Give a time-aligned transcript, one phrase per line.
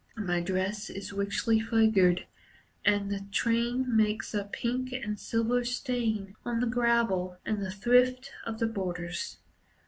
[0.17, 2.25] My dress is richly figured,
[2.83, 8.31] And the train Makes a pink and silver stain On the gravel, and the thrift
[8.43, 9.37] Of the borders.